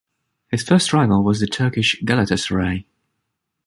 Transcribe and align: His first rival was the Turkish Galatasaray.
His 0.47 0.63
first 0.63 0.93
rival 0.93 1.21
was 1.23 1.39
the 1.41 1.45
Turkish 1.45 2.01
Galatasaray. 2.01 2.85